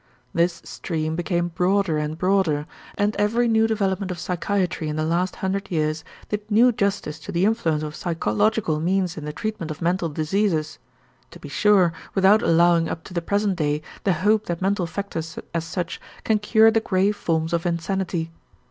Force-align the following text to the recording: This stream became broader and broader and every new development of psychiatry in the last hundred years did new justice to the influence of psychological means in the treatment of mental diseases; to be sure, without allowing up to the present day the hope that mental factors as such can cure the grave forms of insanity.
This 0.33 0.63
stream 0.65 1.15
became 1.15 1.49
broader 1.49 1.99
and 1.99 2.17
broader 2.17 2.65
and 2.97 3.15
every 3.17 3.47
new 3.47 3.67
development 3.67 4.09
of 4.09 4.17
psychiatry 4.17 4.89
in 4.89 4.95
the 4.95 5.05
last 5.05 5.35
hundred 5.35 5.69
years 5.69 6.03
did 6.29 6.49
new 6.49 6.71
justice 6.71 7.19
to 7.19 7.31
the 7.31 7.45
influence 7.45 7.83
of 7.83 7.93
psychological 7.95 8.79
means 8.79 9.15
in 9.15 9.25
the 9.25 9.31
treatment 9.31 9.69
of 9.69 9.79
mental 9.79 10.09
diseases; 10.09 10.79
to 11.29 11.39
be 11.39 11.49
sure, 11.49 11.93
without 12.15 12.41
allowing 12.41 12.89
up 12.89 13.03
to 13.03 13.13
the 13.13 13.21
present 13.21 13.57
day 13.57 13.83
the 14.03 14.13
hope 14.13 14.47
that 14.47 14.59
mental 14.59 14.87
factors 14.87 15.37
as 15.53 15.65
such 15.65 16.01
can 16.23 16.39
cure 16.39 16.71
the 16.71 16.79
grave 16.79 17.15
forms 17.15 17.53
of 17.53 17.67
insanity. 17.67 18.31